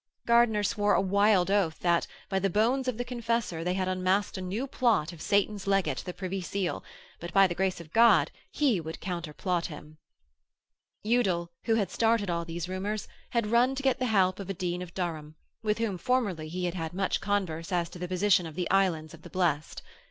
[0.25, 4.35] Gardiner swore a wild oath that, by the bones of the Confessor, they had unmasked
[4.35, 6.83] a new plot of Satan's Legate, the Privy Seal.
[7.19, 9.99] But, by the grace of God, he would counter plot him.
[11.03, 14.55] Udal, who had started all these rumours, had run to get the help of a
[14.55, 18.47] Dean of Durham, with whom formerly he had had much converse as to the position
[18.47, 19.83] of the Islands of the Blest.